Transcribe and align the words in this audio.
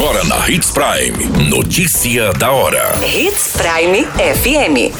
Agora 0.00 0.24
na 0.24 0.48
Hits 0.48 0.70
Prime. 0.70 1.50
Notícia 1.50 2.32
da 2.32 2.50
hora. 2.50 2.98
Hits 3.04 3.52
Prime 3.52 4.06
FM. 4.06 4.94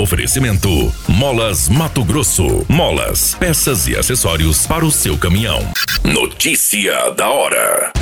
Oferecimento: 0.00 0.90
Molas 1.06 1.68
Mato 1.68 2.02
Grosso. 2.02 2.64
Molas, 2.70 3.34
peças 3.34 3.86
e 3.86 3.94
acessórios 3.94 4.66
para 4.66 4.82
o 4.82 4.90
seu 4.90 5.18
caminhão. 5.18 5.60
Notícia 6.02 7.10
da 7.10 7.28
hora. 7.28 7.92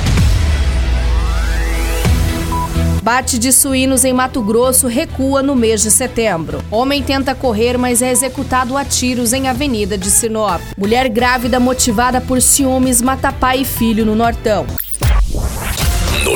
Bate 3.03 3.37
de 3.37 3.51
suínos 3.51 4.05
em 4.05 4.13
Mato 4.13 4.41
Grosso 4.41 4.87
recua 4.87 5.43
no 5.43 5.57
mês 5.57 5.81
de 5.81 5.91
setembro. 5.91 6.63
Homem 6.71 7.03
tenta 7.03 7.35
correr, 7.35 7.77
mas 7.77 8.01
é 8.01 8.11
executado 8.11 8.77
a 8.77 8.85
tiros 8.85 9.33
em 9.33 9.49
Avenida 9.49 9.97
de 9.97 10.09
Sinop. 10.09 10.61
Mulher 10.77 11.09
grávida 11.09 11.59
motivada 11.59 12.21
por 12.21 12.41
ciúmes 12.41 13.01
mata 13.01 13.29
pai 13.33 13.63
e 13.63 13.65
filho 13.65 14.05
no 14.05 14.15
Nortão. 14.15 14.65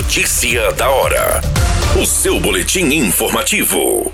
Notícia 0.01 0.71
da 0.73 0.89
hora. 0.89 1.41
O 1.95 2.05
seu 2.07 2.39
boletim 2.39 2.85
informativo. 2.85 4.11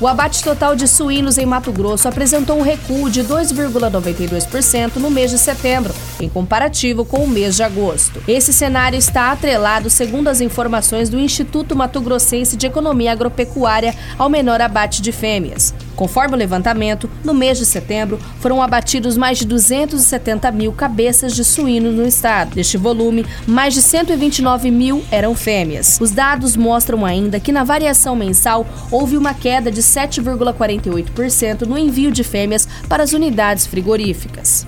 O 0.00 0.06
abate 0.06 0.42
total 0.42 0.74
de 0.74 0.88
suínos 0.88 1.36
em 1.36 1.44
Mato 1.44 1.70
Grosso 1.70 2.08
apresentou 2.08 2.58
um 2.58 2.62
recuo 2.62 3.10
de 3.10 3.22
2,92% 3.22 4.96
no 4.96 5.10
mês 5.10 5.30
de 5.30 5.38
setembro, 5.38 5.94
em 6.18 6.30
comparativo 6.30 7.04
com 7.04 7.18
o 7.22 7.28
mês 7.28 7.54
de 7.54 7.62
agosto. 7.62 8.22
Esse 8.26 8.54
cenário 8.54 8.98
está 8.98 9.30
atrelado, 9.30 9.90
segundo 9.90 10.28
as 10.28 10.40
informações 10.40 11.10
do 11.10 11.18
Instituto 11.18 11.76
Mato 11.76 12.00
Grossense 12.00 12.56
de 12.56 12.66
Economia 12.66 13.12
Agropecuária, 13.12 13.94
ao 14.18 14.30
menor 14.30 14.62
abate 14.62 15.02
de 15.02 15.12
fêmeas. 15.12 15.74
Conforme 15.96 16.34
o 16.34 16.38
levantamento, 16.38 17.10
no 17.24 17.34
mês 17.34 17.58
de 17.58 17.66
setembro 17.66 18.18
foram 18.40 18.62
abatidos 18.62 19.16
mais 19.16 19.38
de 19.38 19.44
270 19.44 20.50
mil 20.52 20.72
cabeças 20.72 21.34
de 21.34 21.44
suínos 21.44 21.94
no 21.94 22.06
estado. 22.06 22.54
Deste 22.54 22.76
volume, 22.76 23.26
mais 23.46 23.74
de 23.74 23.82
129 23.82 24.70
mil 24.70 25.04
eram 25.10 25.34
fêmeas. 25.34 25.98
Os 26.00 26.10
dados 26.10 26.56
mostram 26.56 27.04
ainda 27.04 27.40
que 27.40 27.52
na 27.52 27.64
variação 27.64 28.16
mensal 28.16 28.66
houve 28.90 29.16
uma 29.16 29.34
queda 29.34 29.70
de 29.70 29.82
7,48% 29.82 31.62
no 31.62 31.78
envio 31.78 32.10
de 32.10 32.24
fêmeas 32.24 32.66
para 32.88 33.02
as 33.02 33.12
unidades 33.12 33.66
frigoríficas. 33.66 34.66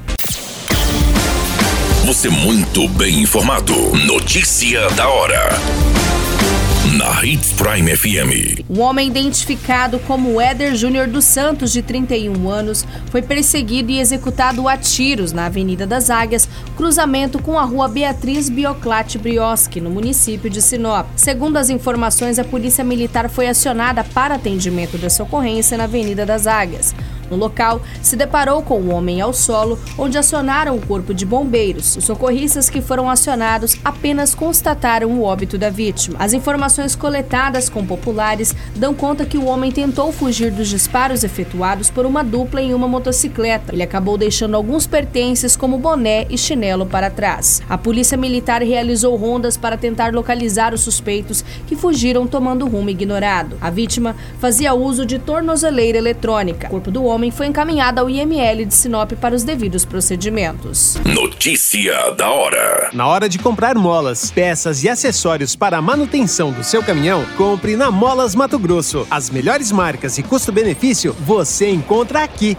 Você 2.05 2.29
muito 2.29 2.89
bem 2.89 3.21
informado. 3.21 3.75
Notícia 4.07 4.91
da 4.91 5.09
hora 5.09 6.02
na 7.03 7.25
Hits 7.25 7.53
Prime 7.55 7.97
FM. 7.97 8.63
Um 8.71 8.81
homem 8.81 9.09
identificado 9.09 9.99
como 9.99 10.41
Éder 10.41 10.77
Júnior 10.77 11.09
dos 11.09 11.25
Santos, 11.25 11.73
de 11.73 11.83
31 11.83 12.49
anos, 12.49 12.87
foi 13.11 13.21
perseguido 13.21 13.91
e 13.91 13.99
executado 13.99 14.69
a 14.69 14.77
tiros 14.77 15.33
na 15.33 15.47
Avenida 15.47 15.85
das 15.85 16.11
Águias, 16.11 16.49
cruzamento 16.77 17.43
com 17.43 17.59
a 17.59 17.65
rua 17.65 17.89
Beatriz 17.89 18.49
Bioclate 18.49 19.19
Brioski, 19.19 19.81
no 19.81 19.91
município 19.91 20.49
de 20.49 20.63
Sinop. 20.63 21.09
Segundo 21.17 21.57
as 21.57 21.71
informações, 21.71 22.39
a 22.39 22.45
Polícia 22.45 22.85
Militar 22.85 23.29
foi 23.29 23.49
acionada 23.49 24.05
para 24.05 24.37
atendimento 24.37 24.97
dessa 24.97 25.25
ocorrência 25.25 25.77
na 25.77 25.85
Avenida 25.85 26.25
das 26.25 26.47
Águias. 26.47 26.95
No 27.33 27.39
local, 27.39 27.81
se 28.03 28.15
deparou 28.15 28.63
com 28.63 28.75
o 28.75 28.89
um 28.89 28.95
homem 28.95 29.23
ao 29.23 29.33
solo, 29.33 29.79
onde 29.97 30.19
acionaram 30.19 30.77
o 30.77 30.87
corpo 30.87 31.15
de 31.15 31.25
bombeiros. 31.25 31.97
Os 31.97 32.05
socorristas 32.05 32.69
que 32.69 32.83
foram 32.83 33.09
acionados 33.09 33.75
apenas 33.83 34.35
constataram 34.35 35.09
o 35.13 35.23
óbito 35.23 35.57
da 35.57 35.71
vítima. 35.71 36.19
As 36.19 36.35
informações 36.35 36.95
coletadas 36.95 37.71
com 37.71 37.87
populares 37.87 38.55
dão 38.77 38.93
conta 38.93 39.25
que 39.25 39.39
o 39.39 39.47
homem 39.47 39.73
tentou 39.73 40.13
fugir 40.13 40.51
dos 40.51 40.69
disparos 40.69 41.25
efetuados 41.25 41.89
por 41.89 42.05
uma 42.05 42.23
dupla 42.23 42.61
em 42.61 42.75
uma 42.75 42.87
motocicleta. 42.87 43.73
Ele 43.73 43.83
acabou 43.83 44.19
deixando 44.19 44.55
alguns 44.55 44.87
pertences, 44.87 45.57
como 45.57 45.79
boné 45.79 46.27
e 46.29 46.37
chinelo, 46.37 46.85
para 46.85 47.09
trás. 47.09 47.63
A 47.67 47.79
polícia 47.79 48.19
militar 48.19 48.61
realizou 48.61 49.17
rondas 49.17 49.57
para 49.57 49.79
tentar 49.79 50.13
localizar 50.13 50.75
os 50.75 50.83
suspeitos 50.83 51.43
que 51.67 51.77
fugiram 51.77 52.27
tomando 52.27 52.69
rumo 52.69 52.91
ignorado. 52.91 53.57
A 53.59 53.71
vítima 53.71 54.15
fazia 54.39 54.75
uso 54.75 55.07
de 55.07 55.19
tornozeleira 55.19 55.97
eletrônica. 55.97 56.67
O 56.67 56.71
corpo 56.73 56.91
do 56.91 57.05
homem 57.05 57.22
homem 57.23 57.31
foi 57.31 57.47
encaminhado 57.47 58.01
ao 58.01 58.11
IML 58.11 58.67
de 58.67 58.75
Sinop 58.75 59.13
para 59.13 59.33
os 59.33 59.45
devidos 59.45 59.85
procedimentos. 59.85 60.97
Notícia 61.05 62.11
da 62.11 62.29
hora. 62.29 62.91
Na 62.93 63.07
hora 63.07 63.29
de 63.29 63.39
comprar 63.39 63.77
molas, 63.77 64.33
peças 64.33 64.83
e 64.83 64.89
acessórios 64.89 65.55
para 65.55 65.79
a 65.79 65.83
manutenção 65.83 66.51
do 66.51 66.65
seu 66.65 66.83
caminhão, 66.83 67.25
compre 67.37 67.77
na 67.77 67.93
Molas 67.93 68.35
Mato 68.35 68.59
Grosso. 68.59 69.07
As 69.09 69.31
melhores 69.31 69.71
marcas 69.71 70.19
e 70.19 70.23
custo-benefício 70.25 71.15
você 71.21 71.71
encontra 71.71 72.25
aqui. 72.25 72.59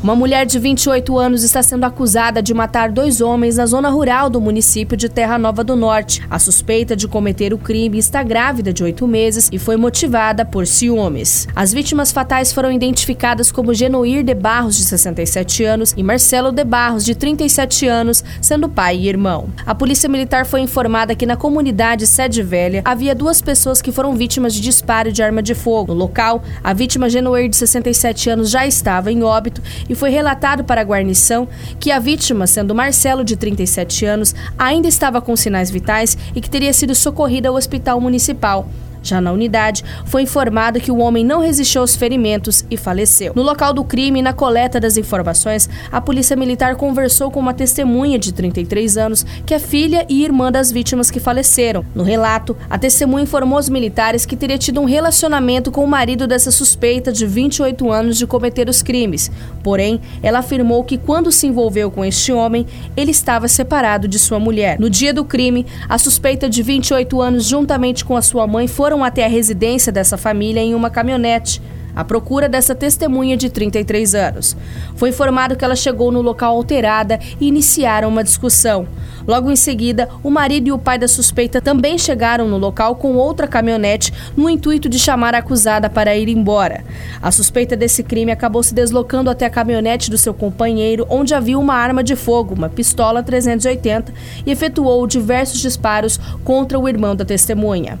Uma 0.00 0.14
mulher 0.14 0.46
de 0.46 0.60
28 0.60 1.18
anos 1.18 1.42
está 1.42 1.60
sendo 1.60 1.82
acusada 1.82 2.40
de 2.40 2.54
matar 2.54 2.92
dois 2.92 3.20
homens 3.20 3.56
na 3.56 3.66
zona 3.66 3.90
rural 3.90 4.30
do 4.30 4.40
município 4.40 4.96
de 4.96 5.08
Terra 5.08 5.36
Nova 5.36 5.64
do 5.64 5.74
Norte. 5.74 6.22
A 6.30 6.38
suspeita 6.38 6.94
de 6.94 7.08
cometer 7.08 7.52
o 7.52 7.58
crime 7.58 7.98
está 7.98 8.22
grávida 8.22 8.72
de 8.72 8.84
oito 8.84 9.08
meses 9.08 9.48
e 9.52 9.58
foi 9.58 9.76
motivada 9.76 10.44
por 10.44 10.68
ciúmes. 10.68 11.48
As 11.54 11.72
vítimas 11.72 12.12
fatais 12.12 12.52
foram 12.52 12.70
identificadas 12.70 13.50
como 13.50 13.74
Genoir 13.74 14.22
de 14.22 14.34
Barros, 14.34 14.76
de 14.76 14.84
67 14.84 15.64
anos, 15.64 15.92
e 15.96 16.02
Marcelo 16.02 16.52
de 16.52 16.62
Barros, 16.62 17.04
de 17.04 17.16
37 17.16 17.88
anos, 17.88 18.22
sendo 18.40 18.68
pai 18.68 18.98
e 18.98 19.08
irmão. 19.08 19.48
A 19.66 19.74
polícia 19.74 20.08
militar 20.08 20.46
foi 20.46 20.60
informada 20.60 21.16
que 21.16 21.26
na 21.26 21.36
comunidade 21.36 22.06
Sede 22.06 22.42
Velha 22.42 22.82
havia 22.84 23.16
duas 23.16 23.42
pessoas 23.42 23.82
que 23.82 23.90
foram 23.90 24.14
vítimas 24.14 24.54
de 24.54 24.60
disparo 24.60 25.10
de 25.10 25.24
arma 25.24 25.42
de 25.42 25.56
fogo. 25.56 25.92
No 25.92 25.98
local, 25.98 26.40
a 26.62 26.72
vítima 26.72 27.10
Genoir, 27.10 27.48
de 27.48 27.56
67 27.56 28.30
anos, 28.30 28.48
já 28.48 28.64
estava 28.64 29.10
em 29.10 29.24
óbito 29.24 29.60
e 29.88 29.94
foi 29.94 30.10
relatado 30.10 30.64
para 30.64 30.80
a 30.80 30.84
guarnição 30.84 31.48
que 31.78 31.90
a 31.90 31.98
vítima, 31.98 32.46
sendo 32.46 32.74
Marcelo, 32.74 33.24
de 33.24 33.36
37 33.36 34.04
anos, 34.04 34.34
ainda 34.58 34.88
estava 34.88 35.20
com 35.20 35.34
sinais 35.36 35.70
vitais 35.70 36.16
e 36.34 36.40
que 36.40 36.50
teria 36.50 36.72
sido 36.72 36.94
socorrida 36.94 37.48
ao 37.48 37.54
hospital 37.54 38.00
municipal. 38.00 38.68
Já 39.08 39.20
na 39.22 39.32
unidade, 39.32 39.82
foi 40.04 40.22
informado 40.22 40.80
que 40.80 40.90
o 40.90 40.98
homem 40.98 41.24
não 41.24 41.40
resistiu 41.40 41.80
aos 41.80 41.96
ferimentos 41.96 42.64
e 42.70 42.76
faleceu. 42.76 43.32
No 43.34 43.42
local 43.42 43.72
do 43.72 43.82
crime 43.82 44.20
na 44.20 44.34
coleta 44.34 44.78
das 44.78 44.98
informações, 44.98 45.68
a 45.90 45.98
Polícia 46.00 46.36
Militar 46.36 46.76
conversou 46.76 47.30
com 47.30 47.40
uma 47.40 47.54
testemunha 47.54 48.18
de 48.18 48.32
33 48.32 48.98
anos, 48.98 49.24
que 49.46 49.54
é 49.54 49.58
filha 49.58 50.04
e 50.10 50.22
irmã 50.22 50.52
das 50.52 50.70
vítimas 50.70 51.10
que 51.10 51.18
faleceram. 51.18 51.84
No 51.94 52.02
relato, 52.02 52.54
a 52.68 52.78
testemunha 52.78 53.22
informou 53.22 53.56
aos 53.56 53.70
militares 53.70 54.26
que 54.26 54.36
teria 54.36 54.58
tido 54.58 54.80
um 54.80 54.84
relacionamento 54.84 55.70
com 55.70 55.82
o 55.82 55.88
marido 55.88 56.26
dessa 56.26 56.50
suspeita 56.50 57.10
de 57.10 57.26
28 57.26 57.90
anos 57.90 58.18
de 58.18 58.26
cometer 58.26 58.68
os 58.68 58.82
crimes. 58.82 59.30
Porém, 59.62 60.00
ela 60.22 60.40
afirmou 60.40 60.84
que 60.84 60.98
quando 60.98 61.32
se 61.32 61.46
envolveu 61.46 61.90
com 61.90 62.04
este 62.04 62.30
homem, 62.30 62.66
ele 62.94 63.10
estava 63.10 63.48
separado 63.48 64.06
de 64.06 64.18
sua 64.18 64.38
mulher. 64.38 64.78
No 64.78 64.90
dia 64.90 65.14
do 65.14 65.24
crime, 65.24 65.64
a 65.88 65.96
suspeita 65.96 66.48
de 66.48 66.62
28 66.62 67.20
anos, 67.20 67.44
juntamente 67.46 68.04
com 68.04 68.16
a 68.16 68.22
sua 68.22 68.46
mãe, 68.46 68.68
foram 68.68 68.97
foram 68.98 69.04
até 69.04 69.24
a 69.24 69.28
residência 69.28 69.92
dessa 69.92 70.16
família 70.16 70.60
em 70.60 70.74
uma 70.74 70.90
caminhonete 70.90 71.62
à 71.94 72.04
procura 72.04 72.48
dessa 72.48 72.74
testemunha 72.74 73.36
de 73.36 73.48
33 73.48 74.14
anos. 74.14 74.56
Foi 74.96 75.10
informado 75.10 75.56
que 75.56 75.64
ela 75.64 75.76
chegou 75.76 76.10
no 76.10 76.20
local 76.20 76.56
alterada 76.56 77.18
e 77.40 77.46
iniciaram 77.46 78.08
uma 78.08 78.24
discussão. 78.24 78.88
Logo 79.26 79.50
em 79.50 79.56
seguida, 79.56 80.08
o 80.22 80.30
marido 80.30 80.68
e 80.68 80.72
o 80.72 80.78
pai 80.78 80.98
da 80.98 81.06
suspeita 81.06 81.60
também 81.60 81.96
chegaram 81.98 82.48
no 82.48 82.58
local 82.58 82.96
com 82.96 83.14
outra 83.14 83.46
caminhonete 83.46 84.12
no 84.36 84.50
intuito 84.50 84.88
de 84.88 84.98
chamar 84.98 85.34
a 85.34 85.38
acusada 85.38 85.88
para 85.88 86.16
ir 86.16 86.28
embora. 86.28 86.84
A 87.22 87.30
suspeita 87.30 87.76
desse 87.76 88.02
crime 88.02 88.32
acabou 88.32 88.62
se 88.62 88.74
deslocando 88.74 89.30
até 89.30 89.46
a 89.46 89.50
caminhonete 89.50 90.10
do 90.10 90.18
seu 90.18 90.34
companheiro, 90.34 91.06
onde 91.08 91.34
havia 91.34 91.58
uma 91.58 91.74
arma 91.74 92.02
de 92.02 92.16
fogo, 92.16 92.54
uma 92.54 92.68
pistola 92.68 93.22
380, 93.22 94.12
e 94.44 94.50
efetuou 94.50 95.06
diversos 95.06 95.60
disparos 95.60 96.18
contra 96.42 96.78
o 96.78 96.88
irmão 96.88 97.14
da 97.14 97.24
testemunha. 97.24 97.98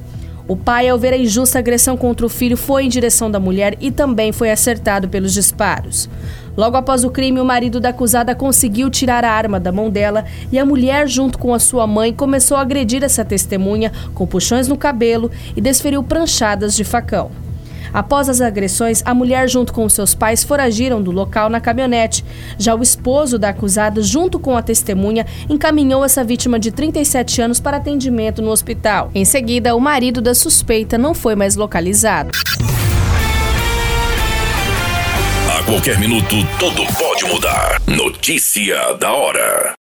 O 0.48 0.56
pai, 0.56 0.88
ao 0.88 0.98
ver 0.98 1.12
a 1.12 1.18
injusta 1.18 1.58
agressão 1.58 1.94
contra 1.94 2.24
o 2.24 2.28
filho, 2.28 2.56
foi 2.56 2.84
em 2.84 2.88
direção 2.88 3.30
da 3.30 3.38
mulher 3.38 3.76
e 3.82 3.90
também 3.90 4.32
foi 4.32 4.50
acertado 4.50 5.06
pelos 5.06 5.34
disparos. 5.34 6.08
Logo 6.56 6.74
após 6.74 7.04
o 7.04 7.10
crime, 7.10 7.38
o 7.38 7.44
marido 7.44 7.78
da 7.78 7.90
acusada 7.90 8.34
conseguiu 8.34 8.88
tirar 8.88 9.26
a 9.26 9.30
arma 9.30 9.60
da 9.60 9.70
mão 9.70 9.90
dela 9.90 10.24
e 10.50 10.58
a 10.58 10.64
mulher, 10.64 11.06
junto 11.06 11.38
com 11.38 11.52
a 11.52 11.58
sua 11.58 11.86
mãe, 11.86 12.14
começou 12.14 12.56
a 12.56 12.62
agredir 12.62 13.04
essa 13.04 13.26
testemunha 13.26 13.92
com 14.14 14.26
puxões 14.26 14.66
no 14.66 14.78
cabelo 14.78 15.30
e 15.54 15.60
desferiu 15.60 16.02
pranchadas 16.02 16.74
de 16.74 16.82
facão. 16.82 17.30
Após 17.92 18.28
as 18.28 18.40
agressões, 18.40 19.02
a 19.04 19.14
mulher, 19.14 19.48
junto 19.48 19.72
com 19.72 19.88
seus 19.88 20.14
pais, 20.14 20.44
foragiram 20.44 21.02
do 21.02 21.10
local 21.10 21.48
na 21.48 21.60
caminhonete. 21.60 22.24
Já 22.58 22.74
o 22.74 22.82
esposo 22.82 23.38
da 23.38 23.50
acusada, 23.50 24.02
junto 24.02 24.38
com 24.38 24.56
a 24.56 24.62
testemunha, 24.62 25.26
encaminhou 25.48 26.04
essa 26.04 26.24
vítima 26.24 26.58
de 26.58 26.70
37 26.70 27.42
anos 27.42 27.60
para 27.60 27.76
atendimento 27.76 28.42
no 28.42 28.50
hospital. 28.50 29.10
Em 29.14 29.24
seguida, 29.24 29.74
o 29.74 29.80
marido 29.80 30.20
da 30.20 30.34
suspeita 30.34 30.98
não 30.98 31.14
foi 31.14 31.34
mais 31.34 31.56
localizado. 31.56 32.30
A 35.58 35.62
qualquer 35.64 35.98
minuto, 35.98 36.36
tudo 36.58 36.84
pode 36.98 37.24
mudar. 37.24 37.80
Notícia 37.86 38.94
da 38.94 39.12
hora. 39.12 39.74